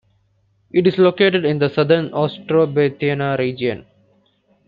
It 0.71 0.87
is 0.87 0.97
located 0.97 1.45
in 1.45 1.59
the 1.59 1.69
Southern 1.69 2.09
Ostrobothnia 2.09 3.37
region. 3.37 3.85